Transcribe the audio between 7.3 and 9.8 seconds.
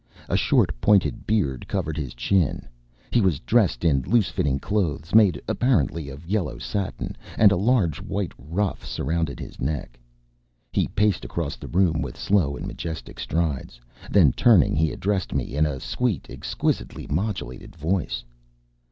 and a large white ruff surrounded his